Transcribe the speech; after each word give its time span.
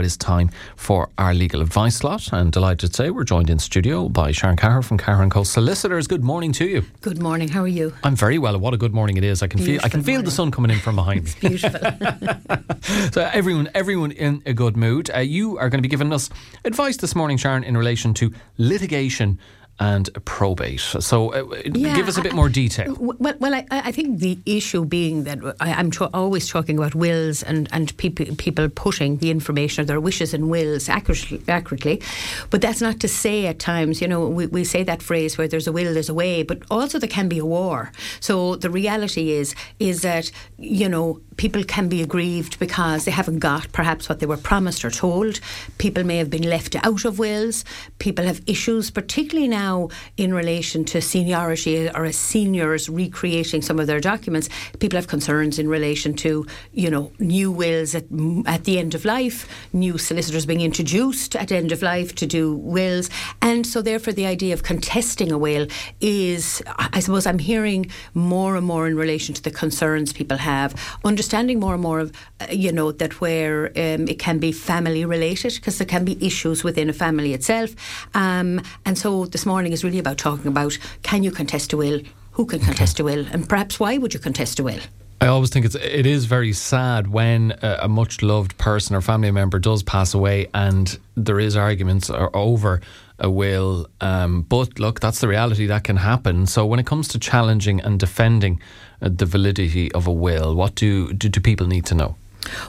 It 0.00 0.06
is 0.06 0.16
time 0.16 0.50
for 0.76 1.10
our 1.18 1.34
legal 1.34 1.60
advice 1.60 1.96
slot, 1.96 2.32
and 2.32 2.50
delighted 2.50 2.90
to 2.90 2.96
say 2.96 3.10
we're 3.10 3.24
joined 3.24 3.50
in 3.50 3.58
studio 3.58 4.08
by 4.08 4.32
Sharon 4.32 4.56
Carr 4.56 4.80
from 4.80 4.96
Carr 4.96 5.22
and 5.22 5.30
Co 5.30 5.44
Solicitors. 5.44 6.06
Good 6.06 6.24
morning 6.24 6.52
to 6.52 6.64
you. 6.66 6.84
Good 7.02 7.20
morning. 7.20 7.48
How 7.48 7.60
are 7.60 7.68
you? 7.68 7.92
I'm 8.02 8.16
very 8.16 8.38
well. 8.38 8.58
What 8.58 8.72
a 8.72 8.78
good 8.78 8.94
morning 8.94 9.18
it 9.18 9.24
is. 9.24 9.42
I 9.42 9.46
can 9.46 9.58
Beautiful 9.58 9.80
feel 9.80 9.86
I 9.86 9.88
can 9.90 10.02
feel 10.02 10.14
morning. 10.14 10.24
the 10.24 10.30
sun 10.30 10.50
coming 10.50 10.70
in 10.70 10.78
from 10.78 10.96
behind 10.96 11.24
me. 11.24 11.30
Beautiful. 11.40 11.80
So 13.12 13.28
everyone, 13.32 13.68
everyone 13.74 14.10
in 14.12 14.42
a 14.46 14.52
good 14.54 14.76
mood. 14.76 15.10
Uh, 15.14 15.18
you 15.18 15.58
are 15.58 15.68
going 15.68 15.78
to 15.78 15.82
be 15.82 15.88
giving 15.88 16.12
us 16.12 16.30
advice 16.64 16.96
this 16.96 17.14
morning, 17.14 17.36
Sharon, 17.36 17.62
in 17.62 17.76
relation 17.76 18.14
to 18.14 18.32
litigation 18.56 19.38
and 19.80 20.10
probate. 20.26 20.78
So 20.80 21.32
uh, 21.32 21.62
Yeah, 21.64 21.96
give 21.96 22.06
us 22.06 22.18
a 22.18 22.22
bit 22.22 22.34
more 22.34 22.50
detail. 22.50 22.94
well, 23.00 23.34
well 23.40 23.54
I, 23.54 23.66
I 23.70 23.92
think 23.92 24.20
the 24.20 24.38
issue 24.44 24.84
being 24.84 25.24
that 25.24 25.38
I, 25.58 25.72
I'm 25.72 25.90
tro- 25.90 26.10
always 26.12 26.48
talking 26.48 26.76
about 26.76 26.94
wills 26.94 27.42
and, 27.42 27.66
and 27.72 27.96
people, 27.96 28.26
people 28.36 28.68
putting 28.68 29.16
the 29.16 29.30
information 29.30 29.80
of 29.80 29.86
their 29.86 29.98
wishes 29.98 30.34
and 30.34 30.50
wills 30.50 30.90
accurately, 30.90 31.40
accurately. 31.48 32.02
But 32.50 32.60
that's 32.60 32.82
not 32.82 33.00
to 33.00 33.08
say 33.08 33.46
at 33.46 33.58
times, 33.58 34.02
you 34.02 34.08
know, 34.08 34.28
we, 34.28 34.46
we 34.48 34.64
say 34.64 34.82
that 34.82 35.02
phrase 35.02 35.38
where 35.38 35.48
there's 35.48 35.66
a 35.66 35.72
will, 35.72 35.94
there's 35.94 36.10
a 36.10 36.14
way, 36.14 36.42
but 36.42 36.58
also 36.70 36.98
there 36.98 37.08
can 37.08 37.28
be 37.28 37.38
a 37.38 37.46
war. 37.46 37.90
So 38.20 38.56
the 38.56 38.68
reality 38.70 39.30
is, 39.30 39.54
is 39.78 40.02
that, 40.02 40.30
you 40.58 40.90
know, 40.90 41.20
people 41.38 41.64
can 41.64 41.88
be 41.88 42.02
aggrieved 42.02 42.58
because 42.58 43.06
they 43.06 43.10
haven't 43.10 43.38
got 43.38 43.72
perhaps 43.72 44.10
what 44.10 44.20
they 44.20 44.26
were 44.26 44.36
promised 44.36 44.84
or 44.84 44.90
told. 44.90 45.40
People 45.78 46.04
may 46.04 46.18
have 46.18 46.28
been 46.28 46.42
left 46.42 46.76
out 46.84 47.06
of 47.06 47.18
wills. 47.18 47.64
People 47.98 48.26
have 48.26 48.42
issues, 48.46 48.90
particularly 48.90 49.48
now 49.48 49.69
in 50.16 50.34
relation 50.34 50.84
to 50.84 51.00
seniority 51.00 51.88
or 51.90 52.04
as 52.04 52.16
seniors 52.16 52.88
recreating 52.88 53.62
some 53.62 53.78
of 53.80 53.86
their 53.86 54.00
documents. 54.00 54.48
People 54.78 54.96
have 54.96 55.08
concerns 55.08 55.58
in 55.58 55.68
relation 55.68 56.14
to, 56.14 56.46
you 56.72 56.90
know, 56.90 57.12
new 57.18 57.50
wills 57.50 57.94
at, 57.94 58.04
at 58.46 58.64
the 58.64 58.78
end 58.78 58.94
of 58.94 59.04
life, 59.04 59.38
new 59.72 59.98
solicitors 59.98 60.46
being 60.46 60.60
introduced 60.60 61.36
at 61.36 61.52
end 61.52 61.72
of 61.72 61.82
life 61.82 62.14
to 62.16 62.26
do 62.26 62.54
wills. 62.54 63.10
And 63.42 63.66
so, 63.66 63.82
therefore, 63.82 64.12
the 64.12 64.26
idea 64.26 64.52
of 64.54 64.62
contesting 64.62 65.30
a 65.32 65.38
will 65.38 65.66
is, 66.00 66.62
I 66.96 67.00
suppose, 67.00 67.26
I'm 67.26 67.38
hearing 67.38 67.90
more 68.14 68.56
and 68.56 68.66
more 68.66 68.86
in 68.86 68.96
relation 68.96 69.34
to 69.34 69.42
the 69.42 69.50
concerns 69.50 70.12
people 70.12 70.38
have, 70.38 70.70
understanding 71.04 71.60
more 71.60 71.74
and 71.74 71.82
more 71.82 72.00
of, 72.00 72.12
uh, 72.40 72.46
you 72.50 72.72
know, 72.72 72.92
that 72.92 73.20
where 73.20 73.66
um, 73.76 74.08
it 74.08 74.18
can 74.18 74.38
be 74.38 74.52
family 74.52 75.04
related 75.04 75.54
because 75.54 75.78
there 75.78 75.86
can 75.94 76.04
be 76.04 76.16
issues 76.24 76.64
within 76.64 76.88
a 76.88 76.92
family 76.92 77.32
itself. 77.34 77.70
Um, 78.14 78.60
and 78.84 78.96
so 78.96 79.26
this 79.26 79.44
morning 79.46 79.59
is 79.66 79.84
really 79.84 79.98
about 79.98 80.18
talking 80.18 80.46
about 80.46 80.78
can 81.02 81.22
you 81.22 81.30
contest 81.30 81.72
a 81.72 81.76
will? 81.76 82.00
Who 82.32 82.46
can 82.46 82.60
contest 82.60 83.00
a 83.00 83.04
will? 83.04 83.26
And 83.32 83.48
perhaps 83.48 83.78
why 83.78 83.98
would 83.98 84.14
you 84.14 84.20
contest 84.20 84.58
a 84.58 84.62
will? 84.62 84.80
I 85.22 85.26
always 85.26 85.50
think 85.50 85.66
it's 85.66 85.74
it 85.74 86.06
is 86.06 86.24
very 86.24 86.54
sad 86.54 87.08
when 87.08 87.52
a, 87.62 87.80
a 87.82 87.88
much 87.88 88.22
loved 88.22 88.56
person 88.56 88.96
or 88.96 89.02
family 89.02 89.30
member 89.30 89.58
does 89.58 89.82
pass 89.82 90.14
away 90.14 90.48
and 90.54 90.98
there 91.14 91.38
is 91.38 91.56
arguments 91.56 92.08
o- 92.08 92.30
over 92.32 92.80
a 93.18 93.28
will. 93.28 93.86
Um, 94.00 94.42
but 94.42 94.78
look, 94.78 95.00
that's 95.00 95.20
the 95.20 95.28
reality 95.28 95.66
that 95.66 95.84
can 95.84 95.96
happen. 95.96 96.46
So 96.46 96.64
when 96.64 96.80
it 96.80 96.86
comes 96.86 97.06
to 97.08 97.18
challenging 97.18 97.80
and 97.80 98.00
defending 98.00 98.62
uh, 99.02 99.10
the 99.12 99.26
validity 99.26 99.92
of 99.92 100.06
a 100.06 100.12
will, 100.12 100.54
what 100.54 100.74
do, 100.74 101.12
do 101.12 101.28
do 101.28 101.40
people 101.40 101.66
need 101.66 101.84
to 101.86 101.94
know? 101.94 102.16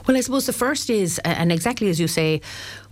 Well, 0.06 0.16
I 0.16 0.20
suppose 0.20 0.44
the 0.44 0.52
first 0.52 0.90
is, 0.90 1.18
and 1.24 1.50
exactly 1.50 1.88
as 1.88 1.98
you 1.98 2.06
say, 2.06 2.42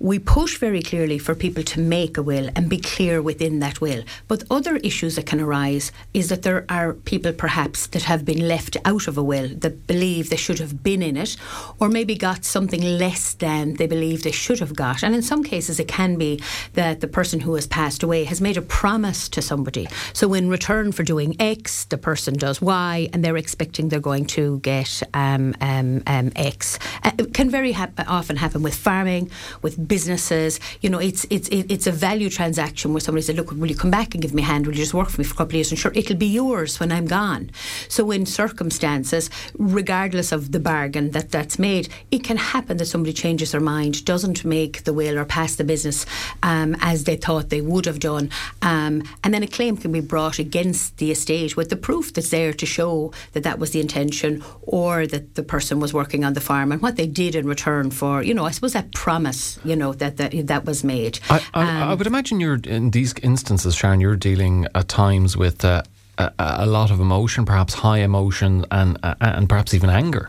we 0.01 0.19
push 0.19 0.57
very 0.57 0.81
clearly 0.81 1.19
for 1.19 1.35
people 1.35 1.63
to 1.63 1.79
make 1.79 2.17
a 2.17 2.23
will 2.23 2.49
and 2.57 2.71
be 2.71 2.79
clear 2.79 3.21
within 3.21 3.59
that 3.59 3.83
will. 3.83 4.03
But 4.29 4.45
other 4.51 4.77
issues 4.77 5.17
that 5.17 5.27
can 5.27 5.41
arise 5.41 5.93
is 6.15 6.31
that 6.31 6.41
there 6.43 6.65
are 6.71 6.95
people 6.95 7.35
perhaps 7.35 7.87
that 7.89 8.05
have 8.05 8.25
been 8.25 8.49
left 8.49 8.79
out 8.87 9.07
of 9.07 9.19
a 9.19 9.23
will 9.23 9.49
that 9.57 9.87
believe 9.87 10.31
they 10.31 10.37
should 10.37 10.59
have 10.59 10.83
been 10.83 11.03
in 11.03 11.19
it, 11.19 11.37
or 11.79 11.91
maybe 11.91 12.17
got 12.17 12.47
something 12.47 12.81
less 12.81 13.35
than 13.35 13.75
they 13.75 13.87
believe 13.87 14.23
they 14.23 14.31
should 14.31 14.59
have 14.59 14.75
got. 14.75 15.03
And 15.03 15.15
in 15.15 15.21
some 15.21 15.45
cases, 15.45 15.79
it 15.79 15.89
can 15.89 16.17
be 16.17 16.41
that 16.73 17.01
the 17.01 17.09
person 17.09 17.41
who 17.41 17.55
has 17.55 17.67
passed 17.67 18.03
away 18.03 18.25
has 18.25 18.41
made 18.41 18.57
a 18.57 18.63
promise 18.63 19.29
to 19.29 19.43
somebody. 19.43 19.87
So, 20.15 20.33
in 20.33 20.49
return 20.49 20.93
for 20.93 21.03
doing 21.03 21.37
X, 21.39 21.85
the 21.85 21.99
person 21.99 22.35
does 22.35 22.63
Y, 22.63 23.11
and 23.13 23.23
they're 23.23 23.37
expecting 23.37 23.91
they're 23.91 24.01
going 24.01 24.25
to 24.27 24.61
get 24.61 25.03
um, 25.13 25.55
um, 25.61 26.03
um, 26.07 26.33
X. 26.37 26.79
Uh, 27.05 27.11
it 27.19 27.35
can 27.35 27.51
very 27.51 27.77
often 28.09 28.37
happen 28.37 28.63
with 28.63 28.75
farming, 28.75 29.31
with 29.61 29.90
businesses. 29.91 30.61
You 30.81 30.89
know, 30.89 31.01
it's 31.09 31.27
it's 31.29 31.49
it's 31.51 31.87
a 31.87 31.93
value 32.09 32.31
transaction 32.31 32.93
where 32.93 33.05
somebody 33.07 33.23
said, 33.23 33.37
"Look, 33.37 33.51
will 33.51 33.73
you 33.75 33.81
come 33.85 33.91
back 33.91 34.15
and 34.15 34.23
give 34.23 34.33
me 34.33 34.43
a 34.43 34.51
hand? 34.53 34.67
Will 34.67 34.75
you 34.75 34.85
just 34.87 34.95
work 34.95 35.11
for 35.11 35.21
me 35.21 35.25
for 35.25 35.35
a 35.35 35.39
couple 35.41 35.55
of 35.55 35.59
years? 35.61 35.71
And 35.73 35.79
sure, 35.79 35.93
it'll 35.95 36.17
be 36.29 36.33
yours 36.43 36.81
when 36.81 36.91
I'm 36.97 37.07
gone." 37.07 37.51
So, 37.89 38.11
in 38.13 38.25
circumstances, 38.25 39.29
regardless 39.59 40.33
of 40.33 40.53
the 40.53 40.61
bargain 40.61 41.11
that 41.17 41.33
that's 41.35 41.59
made, 41.59 41.89
it 42.11 42.23
can 42.29 42.39
happen 42.55 42.77
that 42.79 42.87
somebody 42.87 43.13
changes 43.13 43.51
their 43.53 43.61
mind, 43.77 44.05
doesn't 44.05 44.45
make 44.45 44.85
the 44.85 44.95
will 45.01 45.19
or 45.19 45.27
pass 45.39 45.57
the 45.57 45.65
business 45.65 46.07
um, 46.51 46.77
as 46.81 47.05
they 47.05 47.17
thought 47.17 47.51
they 47.51 47.65
would 47.73 47.87
have 47.91 48.01
done, 48.13 48.31
um, 48.63 49.03
and 49.25 49.35
then 49.35 49.43
a 49.43 49.53
claim 49.59 49.77
can 49.77 49.93
be 49.93 50.01
brought 50.15 50.39
against 50.39 50.97
the 50.99 51.11
estate 51.11 51.57
with 51.57 51.69
the 51.69 51.81
proof 51.89 52.15
that's 52.15 52.31
there 52.31 52.53
to 52.53 52.67
show 52.79 53.13
that 53.33 53.43
that 53.43 53.59
was 53.59 53.73
the 53.73 53.81
intention 53.81 54.43
or 54.63 55.07
that 55.09 55.35
the 55.35 55.43
person 55.55 55.81
was 55.81 55.93
working 55.93 56.23
on 56.25 56.35
the 56.35 56.41
farm 56.51 56.71
and 56.71 56.81
what 56.81 56.95
they 56.97 57.09
did 57.09 57.35
in 57.35 57.47
return 57.47 57.91
for, 57.91 58.23
you 58.23 58.35
know, 58.35 58.47
I 58.47 58.53
suppose 58.53 58.75
that 58.75 58.93
promise, 58.93 59.59
you 59.65 59.77
know, 59.77 59.80
that 59.81 60.17
that, 60.17 60.47
that 60.47 60.65
was 60.65 60.85
made. 60.85 61.19
I, 61.29 61.41
I, 61.55 61.91
I 61.91 61.95
would 61.95 62.07
imagine 62.07 62.41
you're 62.41 62.61
in 62.65 62.91
these 62.91 63.15
instances, 63.23 63.75
Sharon. 63.75 64.01
You're 64.01 64.17
dealing 64.17 64.67
at 64.75 64.89
times 64.89 65.37
with 65.37 65.65
uh, 65.65 65.83
a, 66.19 66.33
a 66.39 66.67
lot 66.67 66.91
of 66.91 67.01
emotion, 67.01 67.45
perhaps 67.45 67.75
high 67.75 67.99
emotion, 67.99 68.65
and 68.71 68.99
uh, 69.03 69.15
and 69.21 69.49
perhaps 69.49 69.75
even 69.75 69.91
anger. 69.91 70.29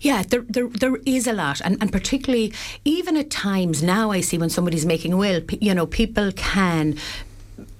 Yeah, 0.00 0.22
there, 0.22 0.42
there, 0.42 0.68
there 0.68 0.96
is 1.06 1.26
a 1.26 1.32
lot, 1.32 1.60
and, 1.64 1.78
and 1.80 1.90
particularly 1.90 2.52
even 2.84 3.16
at 3.16 3.30
times 3.30 3.82
now, 3.82 4.10
I 4.10 4.20
see 4.20 4.38
when 4.38 4.50
somebody's 4.50 4.84
making 4.84 5.12
a 5.12 5.16
will, 5.16 5.42
you 5.60 5.74
know, 5.74 5.86
people 5.86 6.32
can. 6.32 6.96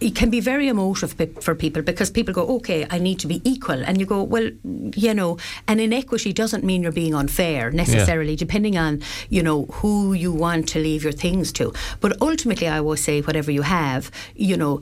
It 0.00 0.14
can 0.14 0.30
be 0.30 0.41
very 0.41 0.68
emotive 0.68 1.14
for 1.41 1.54
people 1.54 1.82
because 1.82 2.10
people 2.10 2.32
go, 2.34 2.46
okay, 2.56 2.86
I 2.91 2.98
need 2.98 3.18
to 3.20 3.26
be 3.26 3.41
equal. 3.48 3.84
And 3.84 4.00
you 4.00 4.06
go, 4.06 4.22
well, 4.22 4.50
you 4.64 5.14
know, 5.14 5.38
and 5.68 5.80
inequity 5.80 6.32
doesn't 6.32 6.64
mean 6.64 6.82
you're 6.82 6.92
being 6.92 7.14
unfair 7.14 7.70
necessarily, 7.70 8.36
depending 8.36 8.78
on, 8.78 9.02
you 9.28 9.42
know, 9.42 9.66
who 9.66 10.12
you 10.12 10.32
want 10.32 10.68
to 10.70 10.78
leave 10.78 11.02
your 11.04 11.12
things 11.12 11.52
to. 11.52 11.72
But 12.00 12.20
ultimately, 12.20 12.68
I 12.68 12.80
will 12.80 12.96
say, 12.96 13.20
whatever 13.20 13.50
you 13.50 13.62
have, 13.62 14.10
you 14.34 14.56
know, 14.56 14.80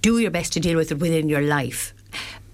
do 0.00 0.18
your 0.18 0.30
best 0.30 0.52
to 0.54 0.60
deal 0.60 0.76
with 0.76 0.92
it 0.92 0.98
within 0.98 1.28
your 1.28 1.42
life. 1.42 1.94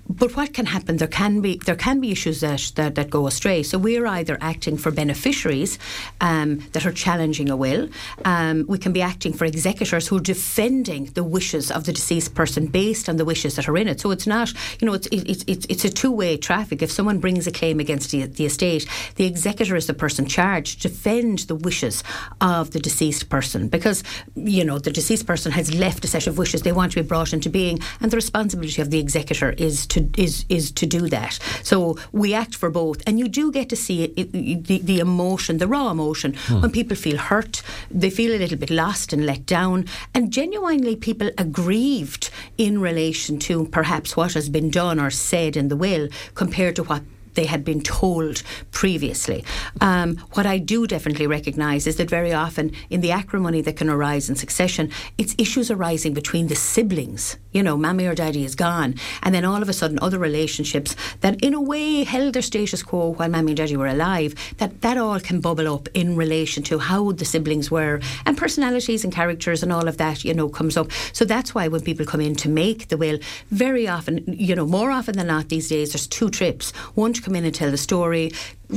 But 0.09 0.37
what 0.37 0.53
can 0.53 0.67
happen? 0.67 0.99
There 0.99 1.09
can 1.09 1.41
be 1.41 1.61
there 1.65 1.77
can 1.77 2.01
be 2.01 2.13
issues 2.13 2.41
that 2.41 2.73
that, 2.77 2.95
that 2.95 3.09
go 3.09 3.27
astray. 3.27 3.63
So 3.63 3.79
we're 3.79 4.07
either 4.07 4.37
acting 4.41 4.77
for 4.77 4.91
beneficiaries 4.91 5.79
um, 6.21 6.59
that 6.73 6.85
are 6.85 6.93
challenging 6.93 7.49
a 7.49 7.57
will. 7.57 7.89
Um, 8.25 8.67
we 8.69 8.79
can 8.79 8.93
be 8.93 9.01
acting 9.01 9.33
for 9.33 9.47
executors 9.47 10.09
who 10.09 10.19
are 10.19 10.21
defending 10.21 11.07
the 11.07 11.25
wishes 11.25 11.71
of 11.71 11.85
the 11.85 11.93
deceased 11.93 12.35
person 12.35 12.67
based 12.67 13.09
on 13.09 13.17
the 13.17 13.25
wishes 13.25 13.57
that 13.57 13.69
are 13.69 13.77
in 13.79 13.89
it. 13.89 14.01
So 14.01 14.11
it's 14.11 14.27
not 14.27 14.53
you 14.79 14.87
know 14.87 14.93
it's 14.93 15.09
it's 15.11 15.45
it's, 15.47 15.67
it's 15.71 15.85
a 15.85 15.91
two 15.91 16.13
way 16.13 16.37
traffic. 16.37 16.83
If 16.83 16.91
someone 16.91 17.19
brings 17.19 17.47
a 17.47 17.53
claim 17.53 17.81
against 17.81 18.11
the, 18.11 18.27
the 18.27 18.45
estate, 18.45 18.87
the 19.17 19.25
executor 19.25 19.75
is 19.75 19.87
the 19.87 19.95
person 19.95 20.27
charged 20.27 20.83
to 20.83 20.89
defend 20.89 21.41
the 21.41 21.55
wishes 21.55 22.05
of 22.41 22.73
the 22.73 22.79
deceased 22.79 23.31
person 23.31 23.69
because 23.69 24.03
you 24.35 24.65
know 24.65 24.79
the 24.79 24.91
deceased 24.91 25.27
person 25.27 25.51
has 25.51 25.75
left 25.75 26.05
a 26.05 26.09
set 26.09 26.27
of 26.27 26.37
wishes 26.37 26.63
they 26.63 26.73
want 26.73 26.93
to 26.93 27.03
be 27.03 27.09
brought 27.09 27.33
into 27.33 27.49
being, 27.49 27.79
and 28.01 28.11
the 28.11 28.17
responsibility 28.17 28.83
of 28.83 28.91
the 28.91 28.99
executor 28.99 29.51
is 29.53 29.87
to 29.87 29.94
is 30.17 30.45
is 30.49 30.71
to 30.73 30.87
do 30.87 31.09
that. 31.09 31.39
So 31.63 31.97
we 32.13 32.35
act 32.35 32.55
for 32.55 32.71
both, 32.71 33.03
and 33.07 33.19
you 33.19 33.29
do 33.29 33.51
get 33.53 33.69
to 33.69 33.77
see 33.77 34.05
it, 34.05 34.13
it, 34.17 34.33
the, 34.65 34.79
the 34.79 35.01
emotion, 35.01 35.59
the 35.59 35.69
raw 35.69 35.91
emotion, 35.91 36.35
hmm. 36.35 36.61
when 36.61 36.71
people 36.71 36.97
feel 36.97 37.17
hurt, 37.17 37.63
they 37.91 38.11
feel 38.11 38.33
a 38.35 38.39
little 38.39 38.59
bit 38.59 38.71
lost 38.71 39.13
and 39.13 39.27
let 39.27 39.47
down, 39.47 39.87
and 40.15 40.33
genuinely 40.33 40.97
people 40.97 41.31
aggrieved 41.39 42.31
in 42.59 42.81
relation 42.81 43.39
to 43.39 43.67
perhaps 43.67 44.17
what 44.17 44.35
has 44.35 44.49
been 44.49 44.71
done 44.71 45.01
or 45.01 45.11
said 45.11 45.57
in 45.57 45.69
the 45.69 45.77
will 45.77 46.09
compared 46.35 46.77
to 46.77 46.85
what 46.85 47.03
they 47.35 47.47
had 47.47 47.65
been 47.65 47.81
told 47.81 48.43
previously. 48.71 49.45
Um, 49.81 50.17
what 50.33 50.47
I 50.47 50.59
do 50.59 50.87
definitely 50.87 51.27
recognise 51.27 51.87
is 51.87 51.97
that 51.97 52.11
very 52.11 52.33
often 52.33 52.73
in 52.91 53.01
the 53.01 53.13
acrimony 53.13 53.61
that 53.63 53.77
can 53.77 53.89
arise 53.89 54.29
in 54.29 54.37
succession, 54.37 54.91
it's 55.19 55.35
issues 55.39 55.71
arising 55.71 56.15
between 56.15 56.49
the 56.49 56.55
siblings. 56.55 57.37
You 57.53 57.63
know, 57.63 57.77
mammy 57.77 58.07
or 58.07 58.15
daddy 58.15 58.45
is 58.45 58.55
gone, 58.57 58.97
and 59.23 59.35
then 59.35 59.45
all 59.45 59.63
of 59.63 59.69
a 59.69 59.73
sudden 59.73 59.99
other 60.03 60.19
relationships 60.19 60.97
that 61.21 61.41
in 61.43 61.55
a 61.55 61.61
way 61.61 62.05
held 62.05 62.35
their 62.35 62.43
status 62.43 62.83
quo 62.83 63.13
while 63.13 63.29
mammy 63.29 63.53
and 63.53 63.57
daddy 63.57 63.77
were 63.77 63.87
alive, 63.87 64.35
that, 64.59 64.81
that 64.81 64.99
all 64.99 65.21
can 65.21 65.41
bubble 65.41 65.73
up 65.73 65.89
in 65.95 66.17
relation 66.17 66.63
to 66.65 66.79
how 66.79 67.13
the 67.13 67.25
siblings 67.25 67.71
were 67.71 68.01
and 68.27 68.37
personalities 68.37 69.05
and 69.05 69.13
characters 69.13 69.63
and 69.63 69.73
all 69.73 69.87
of 69.87 69.99
that, 69.99 70.25
you 70.25 70.35
know, 70.35 70.49
comes 70.49 70.77
up. 70.77 70.91
So 71.13 71.25
that's 71.25 71.55
why 71.55 71.69
when 71.69 71.83
people 71.83 72.07
come 72.07 72.21
in 72.21 72.35
to 72.37 72.49
make 72.49 72.89
the 72.89 72.97
will, 72.97 73.19
very 73.51 73.87
often, 73.87 74.25
you 74.27 74.55
know, 74.55 74.67
more 74.67 74.91
often 74.91 75.17
than 75.17 75.29
not 75.29 75.49
these 75.49 75.69
days, 75.69 75.93
there's 75.93 76.07
two 76.07 76.31
trips. 76.31 76.73
One 76.95 77.13
to 77.13 77.23
come 77.25 77.35
in 77.37 77.45
and 77.45 77.55
tell 77.55 77.71
the 77.71 77.79
story, 77.79 78.33